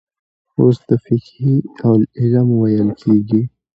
[0.59, 1.55] او د فقهي
[2.19, 3.41] علم ويل کېږي.